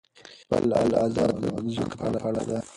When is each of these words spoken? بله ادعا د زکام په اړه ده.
بله 0.49 0.75
ادعا 0.85 1.05
د 1.15 1.17
زکام 1.75 2.11
په 2.23 2.27
اړه 2.27 2.41
ده. 2.49 2.57